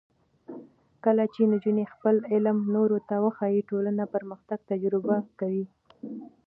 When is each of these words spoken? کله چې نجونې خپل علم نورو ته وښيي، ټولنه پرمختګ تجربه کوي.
کله 1.03 1.23
چې 1.33 1.41
نجونې 1.51 1.85
خپل 1.93 2.15
علم 2.31 2.57
نورو 2.75 2.97
ته 3.07 3.15
وښيي، 3.23 3.61
ټولنه 3.69 4.03
پرمختګ 4.13 4.59
تجربه 4.71 5.15
کوي. 5.39 5.65